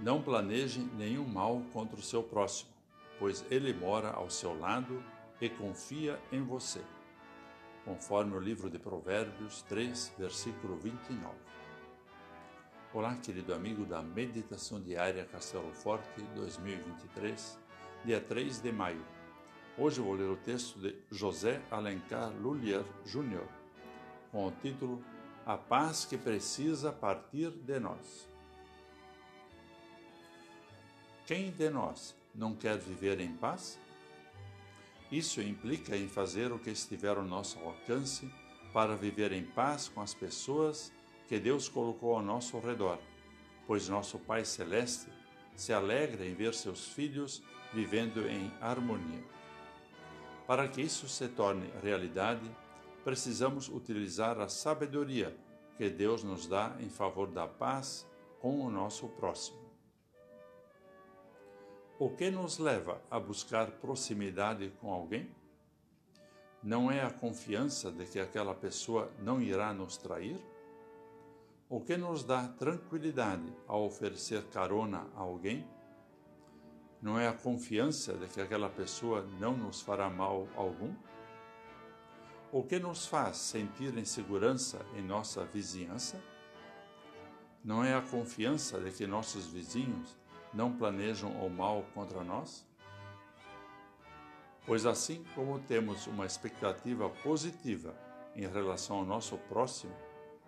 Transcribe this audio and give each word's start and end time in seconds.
Não 0.00 0.22
planeje 0.22 0.78
nenhum 0.96 1.26
mal 1.26 1.60
contra 1.72 1.98
o 1.98 2.02
seu 2.02 2.22
próximo, 2.22 2.70
pois 3.18 3.44
ele 3.50 3.72
mora 3.72 4.10
ao 4.10 4.30
seu 4.30 4.56
lado 4.56 5.02
e 5.40 5.48
confia 5.48 6.20
em 6.30 6.40
você. 6.40 6.80
Conforme 7.84 8.36
o 8.36 8.40
livro 8.40 8.70
de 8.70 8.78
Provérbios 8.78 9.62
3, 9.62 10.14
versículo 10.16 10.76
29. 10.76 11.34
Olá, 12.94 13.16
querido 13.16 13.52
amigo 13.52 13.84
da 13.84 14.00
Meditação 14.00 14.80
Diária 14.80 15.24
Castelo 15.24 15.72
Forte 15.72 16.22
2023, 16.36 17.58
dia 18.04 18.20
3 18.20 18.60
de 18.60 18.70
maio. 18.70 19.04
Hoje 19.76 20.00
vou 20.00 20.14
ler 20.14 20.30
o 20.30 20.36
texto 20.36 20.78
de 20.78 20.94
José 21.10 21.60
Alencar 21.72 22.30
Lullier 22.40 22.84
Jr., 23.04 23.48
com 24.30 24.46
o 24.46 24.52
título 24.52 25.02
A 25.44 25.56
Paz 25.56 26.04
que 26.04 26.16
Precisa 26.16 26.92
Partir 26.92 27.50
de 27.50 27.80
Nós. 27.80 28.37
Quem 31.28 31.50
de 31.50 31.68
nós 31.68 32.16
não 32.34 32.54
quer 32.54 32.78
viver 32.78 33.20
em 33.20 33.36
paz? 33.36 33.78
Isso 35.12 35.42
implica 35.42 35.94
em 35.94 36.08
fazer 36.08 36.50
o 36.50 36.58
que 36.58 36.70
estiver 36.70 37.18
ao 37.18 37.22
nosso 37.22 37.58
alcance 37.58 38.32
para 38.72 38.96
viver 38.96 39.32
em 39.32 39.44
paz 39.44 39.90
com 39.90 40.00
as 40.00 40.14
pessoas 40.14 40.90
que 41.28 41.38
Deus 41.38 41.68
colocou 41.68 42.16
ao 42.16 42.22
nosso 42.22 42.58
redor, 42.58 42.98
pois 43.66 43.90
nosso 43.90 44.18
Pai 44.18 44.42
Celeste 44.42 45.10
se 45.54 45.70
alegra 45.70 46.24
em 46.24 46.32
ver 46.32 46.54
seus 46.54 46.88
filhos 46.88 47.42
vivendo 47.74 48.26
em 48.26 48.50
harmonia. 48.58 49.22
Para 50.46 50.66
que 50.66 50.80
isso 50.80 51.06
se 51.10 51.28
torne 51.28 51.70
realidade, 51.82 52.50
precisamos 53.04 53.68
utilizar 53.68 54.40
a 54.40 54.48
sabedoria 54.48 55.36
que 55.76 55.90
Deus 55.90 56.24
nos 56.24 56.46
dá 56.46 56.74
em 56.80 56.88
favor 56.88 57.26
da 57.30 57.46
paz 57.46 58.06
com 58.40 58.60
o 58.64 58.70
nosso 58.70 59.08
próximo. 59.08 59.67
O 62.00 62.10
que 62.10 62.30
nos 62.30 62.58
leva 62.58 63.02
a 63.10 63.18
buscar 63.18 63.72
proximidade 63.72 64.72
com 64.80 64.92
alguém? 64.92 65.28
Não 66.62 66.92
é 66.92 67.02
a 67.02 67.10
confiança 67.10 67.90
de 67.90 68.06
que 68.06 68.20
aquela 68.20 68.54
pessoa 68.54 69.10
não 69.18 69.42
irá 69.42 69.74
nos 69.74 69.96
trair? 69.96 70.40
O 71.68 71.80
que 71.80 71.96
nos 71.96 72.22
dá 72.22 72.46
tranquilidade 72.46 73.52
ao 73.66 73.84
oferecer 73.84 74.44
carona 74.44 75.08
a 75.16 75.22
alguém? 75.22 75.66
Não 77.02 77.18
é 77.18 77.26
a 77.26 77.32
confiança 77.32 78.12
de 78.12 78.28
que 78.28 78.40
aquela 78.40 78.70
pessoa 78.70 79.26
não 79.40 79.56
nos 79.56 79.80
fará 79.80 80.08
mal 80.08 80.46
algum? 80.54 80.94
O 82.52 82.62
que 82.62 82.78
nos 82.78 83.06
faz 83.08 83.38
sentir 83.38 83.98
insegurança 83.98 84.86
em 84.94 85.02
nossa 85.02 85.44
vizinhança? 85.44 86.22
Não 87.64 87.82
é 87.82 87.92
a 87.92 88.00
confiança 88.00 88.78
de 88.78 88.92
que 88.92 89.04
nossos 89.04 89.48
vizinhos 89.48 90.16
não 90.52 90.72
planejam 90.72 91.30
o 91.44 91.50
mal 91.50 91.84
contra 91.94 92.22
nós? 92.24 92.66
Pois 94.66 94.84
assim 94.84 95.24
como 95.34 95.58
temos 95.60 96.06
uma 96.06 96.26
expectativa 96.26 97.08
positiva 97.08 97.94
em 98.34 98.46
relação 98.46 98.98
ao 98.98 99.04
nosso 99.04 99.38
próximo, 99.48 99.94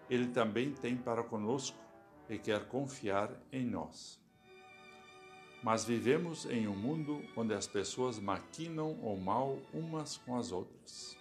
ele 0.09 0.29
também 0.29 0.73
tem 0.73 0.97
para 0.97 1.23
conosco 1.23 1.79
e 2.29 2.39
quer 2.39 2.67
confiar 2.69 3.31
em 3.53 3.65
nós. 3.65 4.21
Mas 5.63 5.85
vivemos 5.85 6.47
em 6.47 6.67
um 6.67 6.77
mundo 6.77 7.23
onde 7.37 7.55
as 7.55 7.67
pessoas 7.67 8.19
maquinam 8.19 8.93
o 8.93 9.17
mal 9.17 9.59
umas 9.73 10.17
com 10.17 10.37
as 10.37 10.53
outras. 10.53 11.17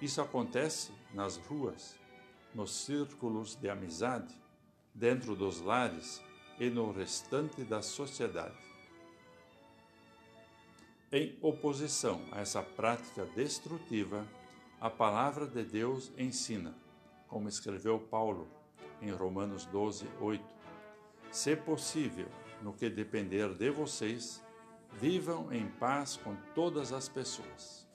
Isso 0.00 0.20
acontece 0.20 0.92
nas 1.14 1.36
ruas, 1.36 1.98
nos 2.54 2.74
círculos 2.74 3.54
de 3.54 3.68
amizade, 3.68 4.34
dentro 4.94 5.34
dos 5.34 5.60
lares 5.60 6.22
e 6.62 6.70
no 6.70 6.92
restante 6.92 7.64
da 7.64 7.82
sociedade. 7.82 8.54
Em 11.10 11.36
oposição 11.42 12.22
a 12.30 12.40
essa 12.40 12.62
prática 12.62 13.24
destrutiva, 13.34 14.24
a 14.80 14.88
palavra 14.88 15.44
de 15.44 15.64
Deus 15.64 16.12
ensina, 16.16 16.72
como 17.26 17.48
escreveu 17.48 17.98
Paulo 17.98 18.46
em 19.00 19.10
Romanos 19.10 19.64
12, 19.66 20.06
8: 20.20 20.44
Se 21.32 21.56
possível, 21.56 22.28
no 22.62 22.72
que 22.72 22.88
depender 22.88 23.52
de 23.54 23.68
vocês, 23.68 24.40
vivam 24.92 25.52
em 25.52 25.66
paz 25.66 26.16
com 26.16 26.36
todas 26.54 26.92
as 26.92 27.08
pessoas. 27.08 27.88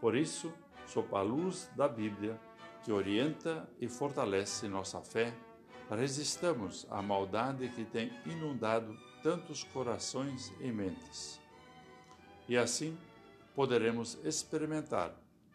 Por 0.00 0.14
isso, 0.14 0.52
sob 0.86 1.08
a 1.16 1.20
luz 1.20 1.68
da 1.74 1.88
Bíblia, 1.88 2.40
que 2.84 2.92
orienta 2.92 3.68
e 3.80 3.88
fortalece 3.88 4.68
nossa 4.68 5.00
fé, 5.02 5.34
resistamos 5.90 6.86
à 6.88 7.02
maldade 7.02 7.68
que 7.70 7.84
tem 7.84 8.12
inundado 8.24 8.96
tantos 9.22 9.64
corações 9.64 10.52
e 10.60 10.70
mentes. 10.70 11.40
E 12.48 12.56
assim 12.56 12.96
poderemos 13.54 14.16
experimentar 14.24 15.12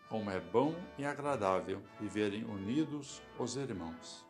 como 0.09 0.29
é 0.29 0.39
bom 0.39 0.75
e 0.97 1.05
agradável 1.05 1.81
viverem 1.99 2.43
unidos 2.43 3.21
os 3.39 3.55
irmãos. 3.55 4.25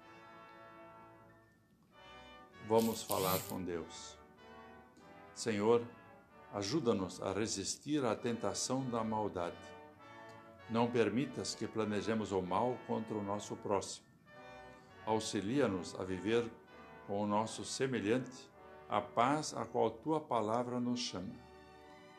Vamos 2.67 3.03
falar 3.03 3.39
com 3.49 3.61
Deus. 3.61 4.17
Senhor, 5.33 5.83
ajuda-nos 6.53 7.22
a 7.22 7.33
resistir 7.33 8.03
à 8.05 8.16
tentação 8.16 8.87
da 8.89 9.03
maldade. 9.03 9.57
Não 10.69 10.89
permitas 10.89 11.53
que 11.53 11.67
planejemos 11.67 12.31
o 12.31 12.41
mal 12.41 12.77
contra 12.87 13.13
o 13.13 13.23
nosso 13.23 13.55
próximo 13.57 14.04
auxilia-nos 15.05 15.99
a 15.99 16.03
viver 16.03 16.45
com 17.07 17.21
o 17.21 17.27
nosso 17.27 17.63
semelhante 17.63 18.49
a 18.89 19.01
paz 19.01 19.53
a 19.53 19.66
qual 19.66 19.89
tua 19.89 20.19
palavra 20.19 20.79
nos 20.79 20.99
chama. 20.99 21.33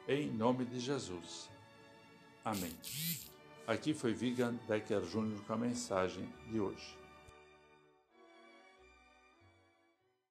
Em 0.09 0.29
nome 0.29 0.65
de 0.65 0.79
Jesus. 0.81 1.51
Amém. 2.45 2.73
Aqui 3.67 3.93
foi 3.93 4.13
Vigan 4.13 4.55
Becker 4.69 5.05
Júnior 5.05 5.41
com 5.45 5.53
a 5.53 5.57
mensagem 5.57 6.29
de 6.49 6.61
hoje. 6.61 7.06